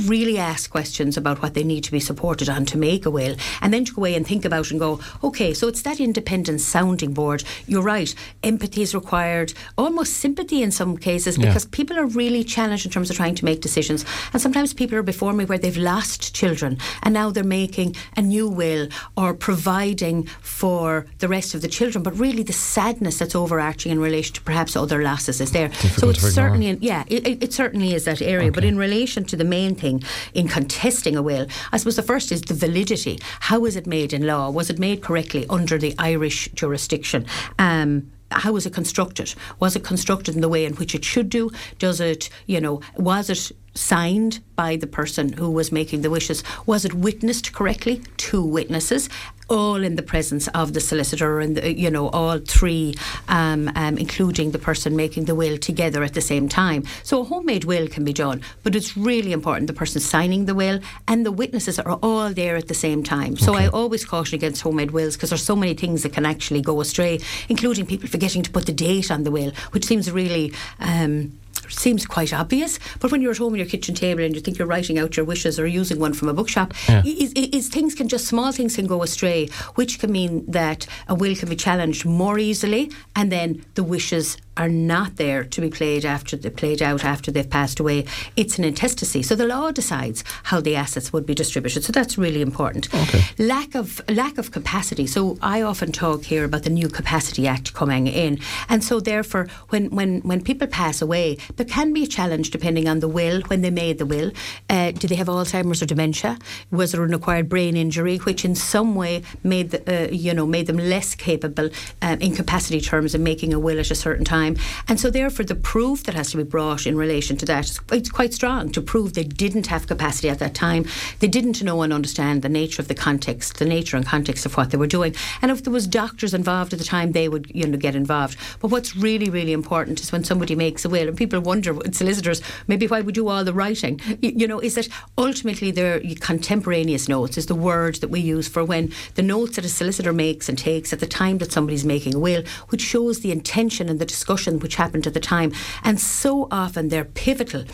really 0.06 0.38
ask 0.38 0.70
questions 0.70 1.16
about 1.16 1.42
what 1.42 1.54
they 1.54 1.64
need 1.64 1.84
to 1.84 1.92
be 1.92 2.00
supported 2.00 2.48
on 2.48 2.64
to 2.66 2.78
make 2.78 3.06
a 3.06 3.10
will, 3.10 3.36
and 3.60 3.72
then 3.72 3.84
to 3.84 3.92
go 3.92 4.00
away 4.00 4.14
and 4.14 4.26
think 4.26 4.44
about 4.44 4.70
and 4.70 4.80
go, 4.80 5.00
okay, 5.22 5.54
so 5.54 5.68
it's 5.68 5.82
that 5.82 6.00
independent 6.00 6.60
sounding 6.60 7.12
board. 7.12 7.44
You're 7.66 7.82
right. 7.82 8.14
Empathy 8.42 8.82
is 8.82 8.94
required, 8.94 9.52
almost 9.76 10.14
sympathy 10.14 10.62
in 10.62 10.70
some 10.70 10.96
cases, 10.96 11.36
because 11.38 11.64
yeah. 11.64 11.70
people 11.72 11.98
are 11.98 12.06
really 12.06 12.44
challenged 12.44 12.86
in 12.86 12.92
terms 12.92 13.10
of 13.10 13.16
trying 13.16 13.34
to 13.36 13.44
make 13.44 13.60
decisions. 13.60 14.04
And 14.32 14.40
sometimes 14.40 14.74
people 14.74 14.98
are 14.98 15.02
before 15.02 15.32
me 15.32 15.44
where 15.44 15.58
they've 15.58 15.76
lost 15.76 16.34
children 16.34 16.78
and 17.02 17.14
now 17.14 17.30
they're 17.30 17.44
making 17.44 17.96
a 18.16 18.22
new 18.22 18.48
will 18.48 18.88
or 19.16 19.34
providing 19.34 20.26
for 20.40 21.06
the 21.18 21.28
rest 21.28 21.54
of 21.54 21.62
the 21.62 21.68
children. 21.68 22.02
But 22.02 22.18
really, 22.18 22.42
the 22.42 22.52
sadness 22.52 23.18
that's 23.18 23.34
overarching 23.34 23.92
in 23.92 24.00
relation 24.00 24.34
to 24.34 24.42
perhaps 24.42 24.76
other 24.76 25.02
losses 25.02 25.40
is 25.40 25.52
there. 25.52 25.68
Difficult 25.68 25.98
so 25.98 26.10
it's 26.10 26.34
certainly, 26.34 26.78
yeah, 26.80 27.04
it, 27.08 27.42
it, 27.42 27.52
certainly 27.52 27.94
is 27.94 28.04
that 28.04 28.20
area. 28.20 28.48
Okay. 28.48 28.50
But 28.50 28.64
in 28.64 28.76
relation 28.76 29.24
to 29.24 29.36
the 29.36 29.44
main 29.44 29.74
thing 29.74 29.87
in 30.34 30.48
contesting 30.48 31.16
a 31.16 31.22
will, 31.22 31.46
I 31.72 31.76
suppose 31.78 31.96
the 31.96 32.02
first 32.02 32.32
is 32.32 32.42
the 32.42 32.54
validity. 32.54 33.18
How 33.40 33.60
was 33.60 33.76
it 33.76 33.86
made 33.86 34.12
in 34.12 34.26
law? 34.26 34.50
Was 34.50 34.70
it 34.70 34.78
made 34.78 35.02
correctly 35.02 35.46
under 35.48 35.78
the 35.78 35.94
Irish 35.98 36.48
jurisdiction? 36.54 37.26
Um, 37.58 38.10
how 38.30 38.52
was 38.52 38.66
it 38.66 38.74
constructed? 38.74 39.34
Was 39.58 39.74
it 39.76 39.84
constructed 39.84 40.34
in 40.34 40.42
the 40.42 40.48
way 40.48 40.64
in 40.64 40.74
which 40.74 40.94
it 40.94 41.04
should 41.04 41.30
do? 41.30 41.50
Does 41.78 42.00
it, 42.00 42.28
you 42.46 42.60
know, 42.60 42.80
was 42.96 43.30
it 43.30 43.52
signed 43.78 44.40
by 44.56 44.76
the 44.76 44.86
person 44.86 45.32
who 45.34 45.50
was 45.50 45.70
making 45.72 46.02
the 46.02 46.10
wishes? 46.10 46.42
Was 46.66 46.84
it 46.84 46.94
witnessed 46.94 47.52
correctly? 47.52 48.02
Two 48.16 48.42
witnesses 48.42 49.08
all 49.48 49.82
in 49.82 49.96
the 49.96 50.02
presence 50.02 50.46
of 50.48 50.74
the 50.74 50.80
solicitor 50.80 51.40
and 51.40 51.56
the, 51.56 51.74
you 51.74 51.90
know 51.90 52.08
all 52.10 52.38
three, 52.38 52.94
um, 53.28 53.70
um, 53.74 53.96
including 53.96 54.50
the 54.50 54.58
person 54.58 54.94
making 54.94 55.24
the 55.24 55.34
will 55.34 55.56
together 55.58 56.02
at 56.02 56.14
the 56.14 56.20
same 56.20 56.48
time. 56.48 56.84
So 57.02 57.22
a 57.22 57.24
homemade 57.24 57.64
will 57.64 57.88
can 57.88 58.04
be 58.04 58.12
done, 58.12 58.42
but 58.62 58.74
it's 58.74 58.96
really 58.96 59.32
important 59.32 59.66
the 59.66 59.72
person 59.72 60.00
signing 60.00 60.44
the 60.44 60.54
will 60.54 60.80
and 61.06 61.24
the 61.24 61.32
witnesses 61.32 61.78
are 61.78 61.98
all 62.02 62.32
there 62.32 62.56
at 62.56 62.68
the 62.68 62.74
same 62.74 63.02
time. 63.02 63.36
So 63.36 63.54
okay. 63.54 63.64
I 63.64 63.68
always 63.68 64.04
caution 64.04 64.34
against 64.36 64.62
homemade 64.62 64.90
wills 64.90 65.16
because 65.16 65.30
there's 65.30 65.44
so 65.44 65.56
many 65.56 65.74
things 65.74 66.02
that 66.02 66.12
can 66.12 66.26
actually 66.26 66.60
go 66.60 66.80
astray, 66.80 67.20
including 67.48 67.86
people 67.86 68.08
forgetting 68.08 68.42
to 68.42 68.50
put 68.50 68.66
the 68.66 68.72
date 68.72 69.10
on 69.10 69.24
the 69.24 69.30
will, 69.30 69.52
which 69.72 69.84
seems 69.84 70.10
really. 70.10 70.52
Um, 70.78 71.38
seems 71.68 72.06
quite 72.06 72.32
obvious, 72.32 72.78
but 73.00 73.10
when 73.10 73.22
you're 73.22 73.32
at 73.32 73.38
home 73.38 73.52
on 73.52 73.58
your 73.58 73.66
kitchen 73.66 73.94
table 73.94 74.22
and 74.22 74.34
you 74.34 74.40
think 74.40 74.58
you're 74.58 74.68
writing 74.68 74.98
out 74.98 75.16
your 75.16 75.26
wishes 75.26 75.58
or 75.58 75.66
using 75.66 75.98
one 75.98 76.12
from 76.12 76.28
a 76.28 76.34
bookshop, 76.34 76.74
yeah. 76.88 77.02
is, 77.04 77.32
is 77.32 77.68
things 77.68 77.94
can 77.94 78.08
just 78.08 78.26
small 78.26 78.52
things 78.52 78.76
can 78.76 78.86
go 78.86 79.02
astray, 79.02 79.48
which 79.74 79.98
can 79.98 80.12
mean 80.12 80.44
that 80.50 80.86
a 81.08 81.14
will 81.14 81.34
can 81.34 81.48
be 81.48 81.56
challenged 81.56 82.04
more 82.04 82.38
easily, 82.38 82.90
and 83.16 83.32
then 83.32 83.64
the 83.74 83.84
wishes 83.84 84.36
are 84.58 84.68
not 84.68 85.16
there 85.16 85.44
to 85.44 85.60
be 85.60 85.70
played 85.70 86.04
after 86.04 86.36
they 86.36 86.50
played 86.50 86.82
out 86.82 87.04
after 87.04 87.30
they've 87.30 87.48
passed 87.48 87.78
away. 87.80 88.04
It's 88.36 88.58
an 88.58 88.64
intestacy, 88.64 89.22
so 89.22 89.34
the 89.34 89.46
law 89.46 89.70
decides 89.70 90.24
how 90.44 90.60
the 90.60 90.76
assets 90.76 91.12
would 91.12 91.24
be 91.24 91.34
distributed. 91.34 91.84
So 91.84 91.92
that's 91.92 92.18
really 92.18 92.42
important. 92.42 92.92
Okay. 92.92 93.22
Lack 93.38 93.74
of 93.74 94.02
lack 94.08 94.36
of 94.36 94.50
capacity. 94.50 95.06
So 95.06 95.38
I 95.40 95.62
often 95.62 95.92
talk 95.92 96.24
here 96.24 96.44
about 96.44 96.64
the 96.64 96.70
new 96.70 96.88
Capacity 96.88 97.46
Act 97.46 97.72
coming 97.72 98.06
in, 98.08 98.40
and 98.68 98.82
so 98.82 99.00
therefore, 99.00 99.46
when 99.68 99.90
when 99.90 100.20
when 100.20 100.42
people 100.42 100.66
pass 100.66 101.00
away, 101.00 101.38
there 101.56 101.66
can 101.66 101.92
be 101.92 102.02
a 102.02 102.06
challenge 102.06 102.50
depending 102.50 102.88
on 102.88 103.00
the 103.00 103.08
will 103.08 103.40
when 103.42 103.62
they 103.62 103.70
made 103.70 103.98
the 103.98 104.06
will. 104.06 104.32
Uh, 104.68 104.90
do 104.90 105.06
they 105.06 105.14
have 105.14 105.28
Alzheimer's 105.28 105.82
or 105.82 105.86
dementia? 105.86 106.38
Was 106.70 106.92
there 106.92 107.04
an 107.04 107.14
acquired 107.14 107.48
brain 107.48 107.76
injury, 107.76 108.18
which 108.18 108.44
in 108.44 108.54
some 108.54 108.94
way 108.94 109.22
made 109.44 109.70
the, 109.70 109.80
uh, 109.86 110.10
you 110.10 110.34
know 110.34 110.46
made 110.46 110.66
them 110.66 110.78
less 110.78 111.14
capable 111.14 111.70
um, 112.02 112.20
in 112.20 112.34
capacity 112.34 112.80
terms 112.80 113.14
of 113.14 113.20
making 113.20 113.54
a 113.54 113.58
will 113.58 113.78
at 113.78 113.90
a 113.90 113.94
certain 113.94 114.24
time? 114.24 114.47
Time. 114.54 114.64
And 114.88 114.98
so, 115.00 115.10
therefore, 115.10 115.44
the 115.44 115.54
proof 115.54 116.04
that 116.04 116.14
has 116.14 116.30
to 116.30 116.36
be 116.36 116.42
brought 116.42 116.86
in 116.86 116.96
relation 116.96 117.36
to 117.38 117.46
that 117.46 117.64
is 117.64 117.78
quite, 117.78 118.12
quite 118.12 118.34
strong 118.34 118.70
to 118.72 118.80
prove 118.80 119.14
they 119.14 119.24
didn't 119.24 119.66
have 119.68 119.86
capacity 119.86 120.28
at 120.28 120.38
that 120.38 120.54
time. 120.54 120.86
They 121.20 121.28
didn't 121.28 121.62
know 121.62 121.82
and 121.82 121.92
understand 121.92 122.42
the 122.42 122.48
nature 122.48 122.82
of 122.82 122.88
the 122.88 122.94
context, 122.94 123.58
the 123.58 123.64
nature 123.64 123.96
and 123.96 124.06
context 124.06 124.46
of 124.46 124.56
what 124.56 124.70
they 124.70 124.78
were 124.78 124.86
doing. 124.86 125.14
And 125.42 125.50
if 125.50 125.64
there 125.64 125.72
was 125.72 125.86
doctors 125.86 126.34
involved 126.34 126.72
at 126.72 126.78
the 126.78 126.84
time, 126.84 127.12
they 127.12 127.28
would 127.28 127.50
you 127.54 127.66
know 127.66 127.78
get 127.78 127.94
involved. 127.94 128.36
But 128.60 128.70
what's 128.70 128.96
really, 128.96 129.30
really 129.30 129.52
important 129.52 130.00
is 130.00 130.12
when 130.12 130.24
somebody 130.24 130.54
makes 130.54 130.84
a 130.84 130.88
will, 130.88 131.08
and 131.08 131.16
people 131.16 131.40
wonder, 131.40 131.76
solicitors, 131.92 132.42
maybe 132.66 132.86
why 132.86 133.00
we 133.00 133.12
do 133.12 133.28
all 133.28 133.44
the 133.44 133.52
writing, 133.52 134.00
you, 134.22 134.32
you 134.34 134.48
know, 134.48 134.60
is 134.60 134.74
that 134.74 134.88
ultimately 135.16 135.70
their 135.70 136.00
contemporaneous 136.20 137.08
notes 137.08 137.38
is 137.38 137.46
the 137.46 137.54
word 137.54 137.96
that 137.96 138.08
we 138.08 138.20
use 138.20 138.48
for 138.48 138.64
when 138.64 138.92
the 139.14 139.22
notes 139.22 139.56
that 139.56 139.64
a 139.64 139.68
solicitor 139.68 140.12
makes 140.12 140.48
and 140.48 140.58
takes 140.58 140.92
at 140.92 141.00
the 141.00 141.06
time 141.06 141.38
that 141.38 141.52
somebody's 141.52 141.84
making 141.84 142.14
a 142.14 142.18
will, 142.18 142.42
which 142.68 142.80
shows 142.80 143.20
the 143.20 143.32
intention 143.32 143.88
and 143.88 143.98
the 143.98 144.04
discussion 144.04 144.37
discussion 144.38 144.60
which 144.60 144.76
happened 144.76 145.06
at 145.06 145.14
the 145.14 145.20
time. 145.20 145.52
And 145.82 146.00
so 146.00 146.48
often 146.50 146.88
they're 146.88 147.04
pivotal 147.04 147.64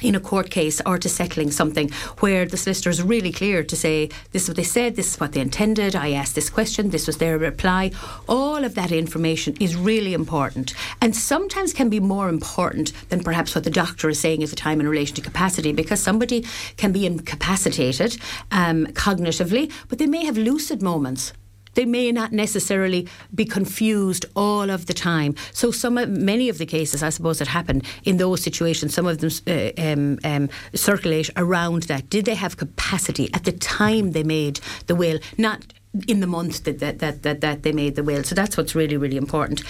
in 0.00 0.14
a 0.14 0.20
court 0.20 0.48
case 0.48 0.80
or 0.86 0.96
to 0.96 1.08
settling 1.08 1.50
something 1.50 1.90
where 2.20 2.46
the 2.46 2.56
solicitor 2.56 2.88
is 2.90 3.02
really 3.02 3.32
clear 3.32 3.64
to 3.64 3.74
say 3.74 4.08
this 4.30 4.44
is 4.44 4.48
what 4.48 4.56
they 4.56 4.62
said, 4.62 4.94
this 4.94 5.14
is 5.14 5.20
what 5.20 5.32
they 5.32 5.40
intended, 5.40 5.96
I 5.96 6.12
asked 6.12 6.36
this 6.36 6.50
question, 6.50 6.90
this 6.90 7.08
was 7.08 7.16
their 7.18 7.36
reply. 7.36 7.90
All 8.28 8.62
of 8.64 8.76
that 8.76 8.92
information 8.92 9.56
is 9.58 9.74
really 9.74 10.14
important 10.14 10.72
and 11.02 11.16
sometimes 11.16 11.72
can 11.72 11.90
be 11.90 11.98
more 11.98 12.28
important 12.28 12.92
than 13.08 13.24
perhaps 13.24 13.56
what 13.56 13.64
the 13.64 13.70
doctor 13.70 14.08
is 14.08 14.20
saying 14.20 14.44
at 14.44 14.50
the 14.50 14.56
time 14.56 14.80
in 14.80 14.88
relation 14.88 15.16
to 15.16 15.22
capacity 15.22 15.72
because 15.72 16.00
somebody 16.00 16.44
can 16.76 16.92
be 16.92 17.04
incapacitated 17.04 18.18
um, 18.52 18.86
cognitively, 18.94 19.72
but 19.88 19.98
they 19.98 20.06
may 20.06 20.24
have 20.24 20.38
lucid 20.38 20.80
moments 20.80 21.32
they 21.78 21.84
may 21.84 22.10
not 22.10 22.32
necessarily 22.32 23.06
be 23.32 23.44
confused 23.44 24.26
all 24.34 24.68
of 24.68 24.86
the 24.86 24.92
time. 24.92 25.36
So 25.52 25.70
some, 25.70 25.94
many 25.94 26.48
of 26.48 26.58
the 26.58 26.66
cases, 26.66 27.04
I 27.04 27.10
suppose, 27.10 27.38
that 27.38 27.46
happen 27.46 27.82
in 28.02 28.16
those 28.16 28.42
situations, 28.42 28.92
some 28.92 29.06
of 29.06 29.18
them 29.18 29.30
uh, 29.46 29.70
um, 29.80 30.18
um, 30.24 30.48
circulate 30.74 31.30
around 31.36 31.84
that. 31.84 32.10
Did 32.10 32.24
they 32.24 32.34
have 32.34 32.56
capacity 32.56 33.30
at 33.32 33.44
the 33.44 33.52
time 33.52 34.10
they 34.10 34.24
made 34.24 34.58
the 34.88 34.96
will? 34.96 35.20
Not 35.36 35.72
in 36.08 36.18
the 36.18 36.26
month 36.26 36.64
that, 36.64 36.80
that, 36.80 36.98
that, 36.98 37.22
that, 37.22 37.40
that 37.42 37.62
they 37.62 37.70
made 37.72 37.94
the 37.94 38.02
will. 38.02 38.24
So 38.24 38.34
that's 38.34 38.56
what's 38.56 38.74
really, 38.74 38.96
really 38.96 39.16
important. 39.16 39.62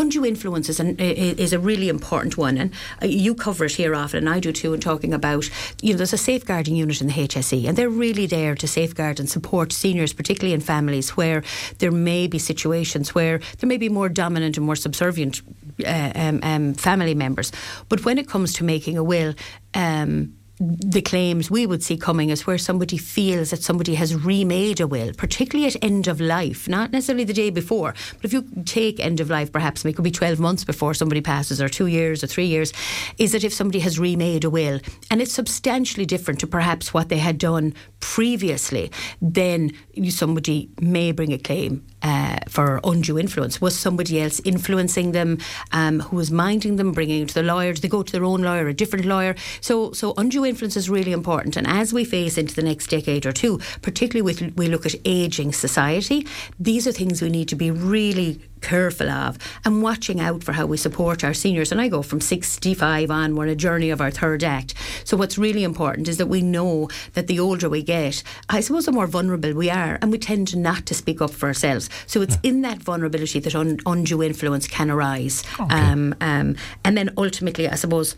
Undue 0.00 0.24
influence 0.24 0.70
is, 0.70 0.80
an, 0.80 0.96
is 0.98 1.52
a 1.52 1.58
really 1.58 1.90
important 1.90 2.38
one. 2.38 2.56
And 2.56 2.72
uh, 3.02 3.06
you 3.06 3.34
cover 3.34 3.66
it 3.66 3.72
here 3.72 3.94
often, 3.94 4.18
and 4.18 4.30
I 4.30 4.40
do 4.40 4.50
too, 4.50 4.72
in 4.72 4.80
talking 4.80 5.12
about, 5.12 5.50
you 5.82 5.92
know, 5.92 5.98
there's 5.98 6.14
a 6.14 6.18
safeguarding 6.18 6.74
unit 6.74 7.02
in 7.02 7.08
the 7.08 7.12
HSE, 7.12 7.68
and 7.68 7.76
they're 7.76 7.90
really 7.90 8.26
there 8.26 8.54
to 8.54 8.66
safeguard 8.66 9.20
and 9.20 9.28
support 9.28 9.72
seniors, 9.72 10.14
particularly 10.14 10.54
in 10.54 10.60
families 10.60 11.10
where 11.10 11.42
there 11.78 11.90
may 11.90 12.26
be 12.26 12.38
situations 12.38 13.14
where 13.14 13.40
there 13.58 13.68
may 13.68 13.76
be 13.76 13.90
more 13.90 14.08
dominant 14.08 14.56
and 14.56 14.64
more 14.64 14.76
subservient 14.76 15.42
uh, 15.86 16.12
um, 16.14 16.40
um, 16.42 16.74
family 16.74 17.14
members. 17.14 17.52
But 17.90 18.04
when 18.06 18.16
it 18.16 18.26
comes 18.26 18.54
to 18.54 18.64
making 18.64 18.96
a 18.96 19.04
will, 19.04 19.34
um, 19.74 20.34
the 20.60 21.00
claims 21.00 21.50
we 21.50 21.66
would 21.66 21.82
see 21.82 21.96
coming 21.96 22.28
is 22.28 22.46
where 22.46 22.58
somebody 22.58 22.98
feels 22.98 23.48
that 23.50 23.62
somebody 23.62 23.94
has 23.94 24.14
remade 24.14 24.78
a 24.78 24.86
will, 24.86 25.14
particularly 25.14 25.66
at 25.66 25.82
end 25.82 26.06
of 26.06 26.20
life, 26.20 26.68
not 26.68 26.92
necessarily 26.92 27.24
the 27.24 27.32
day 27.32 27.48
before, 27.48 27.94
but 28.16 28.24
if 28.26 28.32
you 28.34 28.44
take 28.66 29.00
end 29.00 29.20
of 29.20 29.30
life, 29.30 29.50
perhaps 29.50 29.86
it 29.86 29.94
could 29.94 30.04
be 30.04 30.10
12 30.10 30.38
months 30.38 30.64
before 30.64 30.92
somebody 30.92 31.22
passes, 31.22 31.62
or 31.62 31.68
two 31.70 31.86
years, 31.86 32.22
or 32.22 32.26
three 32.26 32.44
years, 32.44 32.74
is 33.16 33.32
that 33.32 33.42
if 33.42 33.54
somebody 33.54 33.78
has 33.78 33.98
remade 33.98 34.44
a 34.44 34.50
will 34.50 34.80
and 35.10 35.22
it's 35.22 35.32
substantially 35.32 36.04
different 36.04 36.38
to 36.40 36.46
perhaps 36.46 36.92
what 36.92 37.08
they 37.08 37.18
had 37.18 37.38
done 37.38 37.72
previously, 38.00 38.90
then 39.22 39.72
somebody 40.10 40.68
may 40.78 41.10
bring 41.10 41.32
a 41.32 41.38
claim 41.38 41.86
uh, 42.02 42.38
for 42.48 42.80
undue 42.84 43.18
influence. 43.18 43.60
Was 43.60 43.78
somebody 43.78 44.20
else 44.20 44.40
influencing 44.44 45.12
them? 45.12 45.38
Um, 45.72 46.00
who 46.00 46.16
was 46.16 46.30
minding 46.30 46.76
them, 46.76 46.92
bringing 46.92 47.22
it 47.22 47.28
to 47.28 47.34
the 47.34 47.42
lawyer? 47.42 47.72
Do 47.72 47.80
they 47.80 47.88
go 47.88 48.02
to 48.02 48.12
their 48.12 48.24
own 48.24 48.42
lawyer, 48.42 48.68
a 48.68 48.74
different 48.74 49.06
lawyer? 49.06 49.34
So, 49.60 49.92
so 49.92 50.14
undue 50.16 50.44
influence 50.50 50.76
is 50.76 50.90
really 50.90 51.12
important. 51.12 51.56
And 51.56 51.66
as 51.66 51.92
we 51.92 52.04
face 52.04 52.36
into 52.36 52.54
the 52.54 52.62
next 52.62 52.90
decade 52.90 53.24
or 53.24 53.32
two, 53.32 53.58
particularly 53.80 54.22
with 54.22 54.54
we 54.56 54.68
look 54.68 54.84
at 54.84 54.94
ageing 55.06 55.52
society, 55.52 56.26
these 56.58 56.86
are 56.86 56.92
things 56.92 57.22
we 57.22 57.30
need 57.30 57.48
to 57.48 57.56
be 57.56 57.70
really 57.70 58.40
careful 58.60 59.08
of 59.08 59.38
and 59.64 59.82
watching 59.82 60.20
out 60.20 60.44
for 60.44 60.52
how 60.52 60.66
we 60.66 60.76
support 60.76 61.24
our 61.24 61.34
seniors. 61.34 61.72
And 61.72 61.80
I 61.80 61.88
go 61.88 62.02
from 62.02 62.20
65 62.20 63.10
on, 63.10 63.34
we're 63.34 63.44
on 63.44 63.48
a 63.48 63.56
journey 63.56 63.90
of 63.90 64.00
our 64.00 64.10
third 64.10 64.44
act. 64.44 64.74
So 65.04 65.16
what's 65.16 65.38
really 65.38 65.64
important 65.64 66.08
is 66.08 66.18
that 66.18 66.26
we 66.26 66.42
know 66.42 66.88
that 67.14 67.26
the 67.26 67.40
older 67.40 67.68
we 67.68 67.82
get, 67.82 68.22
I 68.48 68.60
suppose 68.60 68.86
the 68.86 68.92
more 68.92 69.06
vulnerable 69.06 69.54
we 69.54 69.70
are, 69.70 69.98
and 70.02 70.10
we 70.10 70.18
tend 70.18 70.56
not 70.56 70.86
to 70.86 70.94
speak 70.94 71.20
up 71.20 71.30
for 71.30 71.46
ourselves. 71.46 71.88
So 72.06 72.20
it's 72.20 72.38
in 72.42 72.62
that 72.62 72.78
vulnerability 72.78 73.40
that 73.40 73.54
un- 73.54 73.80
undue 73.86 74.22
influence 74.22 74.66
can 74.66 74.90
arise. 74.90 75.44
Okay. 75.58 75.74
Um, 75.74 76.14
um, 76.20 76.56
and 76.84 76.96
then 76.96 77.10
ultimately, 77.16 77.68
I 77.68 77.76
suppose, 77.76 78.16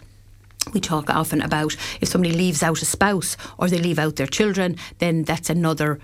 we 0.73 0.81
talk 0.81 1.11
often 1.11 1.41
about 1.41 1.77
if 2.01 2.09
somebody 2.09 2.35
leaves 2.35 2.63
out 2.63 2.83
a 2.83 2.85
spouse 2.85 3.37
or 3.59 3.69
they 3.69 3.79
leave 3.79 3.99
out 3.99 4.17
their 4.17 4.27
children, 4.27 4.77
then 4.99 5.25
that's 5.25 5.51
another 5.51 5.99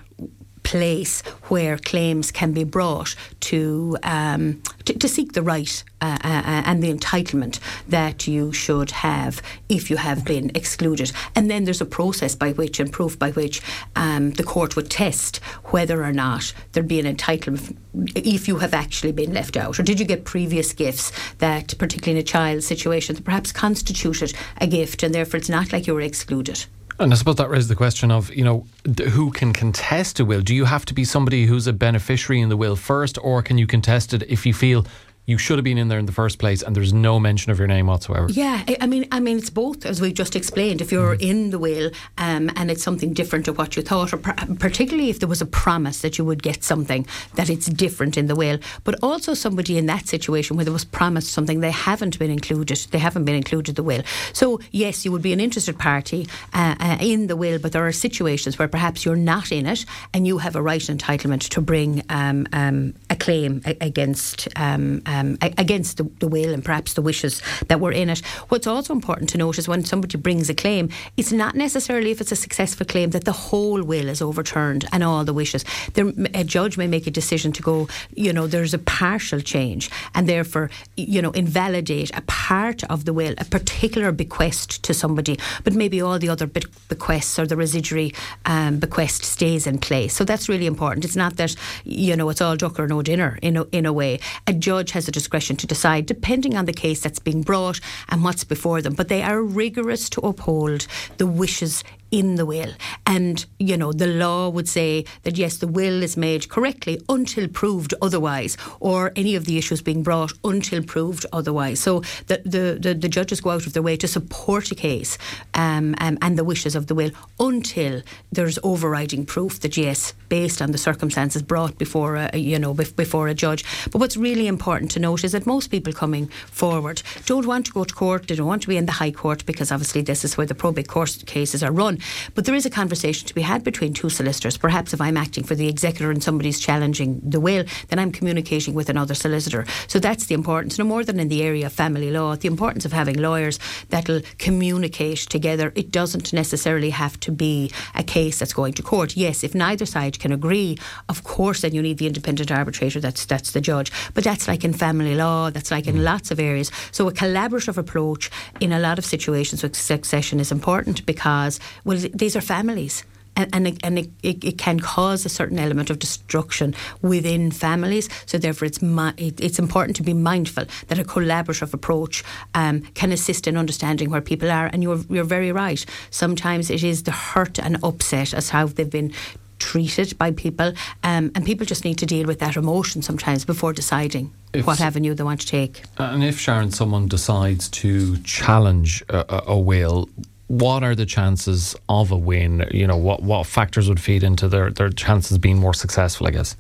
place 0.69 1.23
where 1.49 1.79
claims 1.79 2.31
can 2.31 2.53
be 2.53 2.63
brought 2.63 3.17
to 3.41 3.97
um, 4.03 4.63
to, 4.85 4.93
to, 4.93 5.09
seek 5.09 5.33
the 5.33 5.41
right 5.41 5.83
uh, 6.03 6.19
uh, 6.23 6.29
uh, 6.29 6.63
and 6.67 6.83
the 6.83 6.93
entitlement 6.93 7.59
that 7.89 8.27
you 8.29 8.53
should 8.53 8.91
have 8.91 9.41
if 9.71 9.89
you 9.89 9.97
have 9.97 10.27
been 10.27 10.51
excluded. 10.55 11.11
And 11.35 11.51
then 11.51 11.65
there's 11.65 11.81
a 11.81 11.87
process 11.87 12.35
by 12.35 12.53
which 12.53 12.81
and 12.81 12.93
proof 12.93 13.19
by 13.19 13.31
which 13.31 13.63
um, 13.97 14.33
the 14.33 14.45
court 14.45 14.77
would 14.77 14.91
test 14.91 15.39
whether 15.73 16.05
or 16.05 16.13
not 16.13 16.53
there'd 16.73 16.87
be 16.87 17.01
an 17.01 17.17
entitlement 17.17 17.75
if 18.15 18.47
you 18.47 18.59
have 18.59 18.75
actually 18.75 19.13
been 19.13 19.33
left 19.33 19.57
out, 19.57 19.81
or 19.81 19.83
did 19.83 19.99
you 19.99 20.05
get 20.05 20.27
previous 20.27 20.75
gifts 20.75 21.11
that, 21.39 21.77
particularly 21.79 22.19
in 22.19 22.23
a 22.23 22.23
child 22.27 22.63
situation, 22.63 23.15
that 23.15 23.25
perhaps 23.25 23.53
constituted 23.53 24.35
a 24.61 24.67
gift, 24.67 25.03
and 25.03 25.15
therefore 25.15 25.39
it's 25.39 25.49
not 25.49 25.73
like 25.73 25.87
you 25.87 25.95
were 25.95 26.03
excluded. 26.03 26.67
And 27.01 27.13
I 27.13 27.17
suppose 27.17 27.37
that 27.37 27.49
raises 27.49 27.69
the 27.69 27.77
question 27.77 28.11
of, 28.11 28.35
you 28.35 28.43
know, 28.43 28.67
who 29.11 29.31
can 29.31 29.53
contest 29.53 30.19
a 30.19 30.25
will? 30.25 30.41
Do 30.41 30.53
you 30.53 30.65
have 30.65 30.85
to 30.87 30.95
be 30.95 31.05
somebody 31.05 31.47
who's 31.47 31.69
a 31.69 31.73
beneficiary 31.73 32.41
in 32.41 32.49
the 32.49 32.57
will 32.57 32.75
first, 32.75 33.19
or 33.23 33.41
can 33.41 33.57
you 33.57 33.69
contest 33.69 34.13
it 34.15 34.25
if 34.25 34.45
you 34.45 34.53
feel 34.53 34.85
you 35.29 35.37
should 35.37 35.59
have 35.59 35.65
been 35.65 35.77
in 35.77 35.89
there 35.89 35.99
in 35.99 36.07
the 36.07 36.13
first 36.13 36.39
place, 36.39 36.63
and 36.63 36.75
there's 36.75 36.95
no 36.95 37.21
mention 37.21 37.53
of 37.53 37.59
your 37.59 37.69
name 37.69 37.87
whatsoever. 37.87 38.29
Yeah, 38.31 38.65
I 38.81 38.87
mean, 38.87 39.07
I 39.13 39.21
mean, 39.21 39.37
it's 39.37 39.51
both, 39.51 39.85
as 39.85 40.01
we've 40.01 40.15
just 40.15 40.35
explained. 40.35 40.81
If 40.81 40.91
you're 40.91 41.17
mm. 41.17 41.21
in 41.21 41.51
the 41.51 41.59
will 41.59 41.91
um, 42.17 42.51
and 42.57 42.71
it's 42.71 42.83
something 42.83 43.13
different 43.13 43.45
to 43.45 43.53
what 43.53 43.77
you 43.77 43.83
thought, 43.83 44.15
or 44.15 44.17
particularly 44.17 45.11
if 45.11 45.21
there 45.21 45.29
was 45.29 45.43
a 45.43 45.47
promise 45.47 46.01
that 46.01 46.17
you 46.17 46.25
would 46.25 46.43
get 46.43 46.65
something 46.65 47.07
that 47.35 47.51
it's 47.51 47.67
different 47.67 48.17
in 48.17 48.27
the 48.27 48.35
will, 48.35 48.59
but 48.85 48.95
also 49.03 49.35
somebody 49.35 49.77
in 49.77 49.85
that 49.85 50.09
situation 50.09 50.57
where 50.57 50.65
there 50.65 50.73
was 50.73 50.87
promised 50.87 51.31
something 51.31 51.61
they 51.61 51.73
haven't 51.73 52.19
been 52.19 52.31
included, 52.31 52.79
they 52.91 52.99
haven't 52.99 53.27
been 53.27 53.35
included 53.35 53.73
in 53.73 53.75
the 53.75 53.83
will. 53.83 54.03
So 54.33 54.61
yes, 54.71 55.05
you 55.05 55.13
would 55.13 55.21
be 55.21 55.35
an 55.35 55.41
interested 55.41 55.79
party 55.79 56.27
uh, 56.55 56.75
uh, 56.81 56.97
in 57.03 57.27
the 57.27 57.37
will, 57.37 57.59
but 57.59 57.73
there 57.73 57.87
are 57.87 57.93
situations 57.93 58.59
where 58.59 58.69
perhaps 58.69 59.05
you're 59.05 59.15
not 59.15 59.53
in 59.53 59.67
it 59.67 59.85
and 60.15 60.27
you 60.27 60.39
have 60.39 60.57
a 60.57 60.63
right 60.63 60.81
entitlement 60.81 61.51
to 61.51 61.61
bring 61.61 62.03
um, 62.09 62.47
um, 62.55 62.95
a 63.11 63.17
claim 63.17 63.61
against. 63.83 64.49
Um, 64.57 65.03
um, 65.19 65.39
against 65.43 65.97
the, 65.97 66.05
the, 66.21 66.29
will 66.29 66.53
and 66.53 66.65
perhaps 66.65 66.95
the 66.95 67.03
wishes 67.03 67.43
that 67.69 67.81
were 67.81 67.93
in 67.93 68.11
it. 68.11 68.21
What's 68.49 68.67
also 68.67 68.93
important 68.93 69.31
to 69.31 69.39
note 69.39 69.59
is 69.59 69.69
when 69.69 69.85
somebody 69.85 70.19
brings 70.19 70.49
a 70.51 70.55
claim, 70.55 70.91
it's 71.17 71.33
not 71.33 71.55
necessarily 71.55 72.11
if 72.11 72.21
it's 72.21 72.33
a 72.33 72.37
successful 72.37 72.87
claim 72.87 73.11
that 73.11 73.25
the 73.25 73.33
whole 73.33 73.83
will 73.83 74.09
is 74.09 74.23
overturned 74.23 74.85
and 74.93 75.03
all 75.03 75.25
the 75.25 75.33
wishes. 75.33 75.65
There, 75.95 76.13
a 76.35 76.45
judge 76.45 76.79
may 76.79 76.87
make 76.87 77.07
a 77.07 77.11
decision 77.11 77.53
to 77.53 77.63
go, 77.63 77.89
you 78.15 78.33
know, 78.33 78.47
there's 78.47 78.75
a 78.75 78.79
partial 78.79 79.41
change 79.41 79.91
and 80.15 80.29
therefore, 80.29 80.71
you 80.97 81.23
know, 81.23 81.31
invalidate 81.33 82.17
a 82.17 82.23
part 82.23 82.85
of 82.85 83.05
the 83.05 83.13
will, 83.13 83.35
a 83.39 83.45
particular 83.45 84.13
bequest 84.13 84.83
to 84.85 84.95
somebody, 84.95 85.39
but 85.65 85.75
maybe 85.75 86.01
all 86.01 86.19
the 86.19 86.29
other 86.29 86.47
bequests 86.47 87.39
or 87.39 87.47
the 87.47 87.57
residuary 87.57 88.13
um, 88.47 88.79
bequest 88.79 89.25
stays 89.25 89.67
in 89.67 89.79
place. 89.79 90.15
So 90.15 90.25
that's 90.25 90.49
really 90.49 90.67
important. 90.67 91.05
It's 91.05 91.17
not 91.17 91.37
that, 91.37 91.55
you 91.85 92.17
know, 92.17 92.29
it's 92.29 92.41
all 92.41 92.57
duck 92.57 92.79
or 92.79 92.87
no 92.87 93.03
dinner 93.03 93.39
in 93.43 93.57
a, 93.57 93.65
in 93.73 93.87
a 93.87 93.93
way. 93.93 94.21
A 94.47 94.53
judge 94.53 94.93
has 94.93 95.08
a 95.09 95.13
discretion 95.13 95.57
to 95.57 95.67
decide, 95.67 96.07
depending 96.07 96.57
on 96.57 96.67
the 96.67 96.73
case 96.73 97.01
that's 97.01 97.19
being 97.19 97.43
brought 97.43 97.81
and 98.09 98.23
what's 98.23 98.45
before 98.45 98.83
them. 98.83 98.95
But 98.95 99.09
they 99.09 99.23
are 99.23 99.43
rigorous 99.43 100.09
to 100.11 100.21
uphold 100.21 100.87
the 101.17 101.27
wishes 101.27 101.83
in 102.11 102.37
the 102.37 102.47
will. 102.47 102.73
And, 103.07 103.45
you 103.59 103.77
know, 103.77 103.93
the 103.93 104.07
law 104.07 104.49
would 104.49 104.69
say 104.69 105.05
that 105.23 105.37
yes, 105.37 105.59
the 105.59 105.69
will 105.69 106.03
is 106.03 106.17
made 106.17 106.49
correctly 106.49 107.01
until 107.09 107.49
proved 107.49 107.95
otherwise, 108.01 108.57
or 108.81 109.13
any 109.17 109.35
of 109.35 109.45
the 109.45 109.59
issues 109.59 109.83
being 109.83 110.03
brought 110.03 110.33
until 110.45 110.83
proved 110.83 111.27
otherwise. 111.33 111.81
So 111.81 112.01
the, 112.27 112.43
the, 112.45 112.79
the, 112.81 112.95
the 112.95 113.09
judges 113.09 113.41
go 113.41 113.51
out 113.51 113.67
of 113.67 113.73
their 113.73 113.83
way 113.83 113.97
to 113.97 114.09
support 114.09 114.71
a 114.71 114.75
case 114.75 115.19
um, 115.55 115.95
um, 116.01 116.19
and 116.23 116.39
the 116.39 116.45
wishes 116.45 116.75
of 116.75 116.87
the 116.87 116.95
will 116.95 117.11
until 117.39 118.03
there's 118.33 118.59
overriding 118.63 119.27
proof 119.27 119.61
that 119.61 119.77
yes, 119.77 120.15
based 120.29 120.61
on 120.63 120.73
the 120.73 120.79
circumstances 120.79 121.43
brought 121.43 121.79
before 121.79 122.17
a, 122.17 122.37
you 122.37 122.59
know, 122.59 122.75
before 122.75 123.29
a 123.29 123.35
judge. 123.35 123.65
But 123.91 123.99
what's 123.99 124.17
really 124.17 124.47
important 124.47 124.91
to 124.93 125.01
note 125.01 125.25
is 125.25 125.33
that 125.33 125.47
most 125.47 125.69
people 125.69 125.93
coming 125.93 126.29
forward 126.47 127.03
don't 127.27 127.47
want 127.47 127.67
to 127.67 127.73
go 127.73 127.85
to 127.85 127.95
court, 127.95 128.29
they 128.29 128.35
don't 128.35 128.47
want 128.47 128.63
to 128.63 128.69
be 128.69 128.77
in 128.77 128.87
the 128.87 128.93
High 128.93 129.11
Court 129.11 129.45
because 129.47 129.73
obviously 129.73 130.03
this 130.03 130.25
is 130.25 130.37
where 130.37 130.47
the 130.47 130.55
probate 130.55 130.89
court 130.89 131.23
cases 131.27 131.63
are 131.63 131.73
run. 131.73 131.98
But 132.35 132.45
there 132.45 132.55
is 132.55 132.67
a 132.67 132.71
conversation 132.71 133.27
to 133.29 133.35
be 133.35 133.43
had 133.43 133.65
between 133.65 133.93
two 133.93 134.11
solicitors. 134.11 134.57
Perhaps 134.57 134.93
if 134.93 135.01
I'm 135.01 135.17
acting 135.17 135.45
for 135.45 135.55
the 135.55 135.69
executor 135.69 136.11
and 136.11 136.23
somebody's 136.23 136.61
challenging 136.61 137.21
the 137.23 137.41
will, 137.41 137.65
then 137.89 137.99
I'm 137.99 138.13
communicating 138.13 138.75
with 138.75 138.89
another 138.89 139.15
solicitor. 139.15 139.67
So 139.87 139.99
that's 139.99 140.27
the 140.27 140.35
importance, 140.35 140.79
no 140.79 140.85
more 140.85 141.05
than 141.05 141.21
in 141.21 141.29
the 141.29 141.43
area 141.43 141.67
of 141.67 141.73
family 141.73 142.11
law, 142.11 142.37
the 142.37 142.49
importance 142.49 142.85
of 142.85 142.93
having 142.93 143.17
lawyers 143.19 143.59
that'll 143.89 144.23
communicate 144.39 145.19
together. 145.19 145.73
It 145.75 145.91
doesn't 145.91 146.33
necessarily 146.33 146.91
have 146.91 147.19
to 147.21 147.33
be 147.33 147.71
a 147.95 148.03
case 148.03 148.39
that's 148.39 148.53
going 148.53 148.75
to 148.75 148.83
court. 148.83 149.17
Yes, 149.17 149.45
if 149.45 149.55
neither 149.55 149.87
side 149.87 150.19
can 150.19 150.33
agree, 150.33 150.79
of 151.09 151.25
course, 151.25 151.63
then 151.63 151.75
you 151.75 151.83
need 151.83 151.99
the 151.99 152.07
independent 152.07 152.51
arbitrator. 152.51 153.01
That's 153.01 153.25
that's 153.25 153.53
the 153.53 153.61
judge. 153.61 153.93
But 154.15 154.25
that's 154.25 154.49
like 154.49 154.65
in 154.65 154.73
family 154.73 155.15
law. 155.15 155.51
That's 155.51 155.71
like 155.71 155.87
in 155.87 155.97
mm. 155.97 156.05
lots 156.05 156.31
of 156.31 156.41
areas. 156.41 156.71
So 156.93 157.09
a 157.09 157.13
collaborative 157.13 157.77
approach 157.77 158.31
in 158.61 158.73
a 158.73 158.79
lot 158.79 158.99
of 158.99 159.05
situations 159.05 159.63
with 159.63 159.77
succession 159.77 160.41
is 160.41 160.53
important 160.53 161.07
because 161.07 161.61
well, 161.89 161.97
these 162.13 162.37
are 162.37 162.43
families 162.43 163.03
and, 163.35 163.49
and, 163.55 163.81
and 163.83 163.99
it, 163.99 164.45
it, 164.45 164.59
can 164.59 164.79
cause 164.79 165.25
a 165.25 165.29
certain 165.29 165.59
element 165.59 165.89
of 165.89 165.99
destruction 165.99 166.75
within 167.01 167.51
families. 167.51 168.09
So 168.27 168.37
therefore, 168.37 168.67
it's 168.67 168.81
it's 169.17 169.59
important 169.59 169.97
to 169.97 170.03
be 170.03 170.13
mindful 170.13 170.65
that 170.89 170.99
a 170.99 171.05
collaborative 171.05 171.73
approach 171.73 172.25
um, 172.55 172.81
can 172.95 173.13
assist 173.13 173.47
in 173.47 173.57
understanding 173.57 174.11
where 174.11 174.21
people 174.21 174.51
are. 174.51 174.67
And 174.67 174.83
you're 174.83 175.01
you're 175.09 175.25
very 175.25 175.53
right. 175.53 175.85
Sometimes 176.11 176.69
it 176.69 176.83
is 176.83 177.05
the 177.05 177.13
hurt 177.13 177.59
and 177.59 177.79
upset 177.83 178.35
as 178.35 178.51
how 178.51 178.67
they've 178.67 178.91
been 178.91 179.13
treated 179.59 180.19
by 180.19 180.31
people, 180.33 180.73
um, 181.03 181.31
and 181.35 181.45
people 181.45 181.65
just 181.67 181.85
need 181.85 181.99
to 181.99 182.07
deal 182.07 182.27
with 182.27 182.39
that 182.41 182.57
emotion 182.57 183.03
sometimes 183.03 183.45
before 183.45 183.73
deciding 183.73 184.33
if, 184.53 184.67
what 184.67 184.81
avenue 184.81 185.15
they 185.15 185.25
want 185.25 185.41
to 185.41 185.47
take. 185.47 185.83
And 185.97 186.23
if 186.23 186.39
Sharon, 186.39 186.71
someone 186.71 187.09
decides 187.09 187.69
to 187.71 188.19
challenge 188.19 189.03
a, 189.09 189.43
a 189.49 189.59
will, 189.59 190.09
what 190.49 190.83
are 190.83 190.95
the 190.95 191.07
chances 191.07 191.77
of 191.89 192.11
a 192.11 192.17
win? 192.17 192.67
You 192.73 192.87
know, 192.87 192.97
what, 192.97 193.23
what 193.23 193.47
factors 193.47 193.89
would 193.89 194.01
feed 194.01 194.23
into 194.23 194.49
their, 194.49 194.71
their 194.71 194.91
chances 194.91 195.39
being 195.39 195.59
more 195.59 195.75
successful, 195.75 196.27
I 196.27 196.31
guess? 196.31 196.57